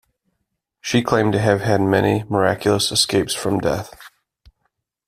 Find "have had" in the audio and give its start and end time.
1.39-1.79